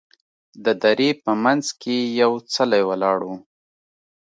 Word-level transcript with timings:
د 0.63 0.67
درې 0.83 1.09
په 1.23 1.31
منځ 1.43 1.65
کې 1.81 1.95
یې 2.05 2.11
یو 2.21 2.31
څلی 2.53 2.81
ولاړ 2.89 3.19
و. 3.27 3.31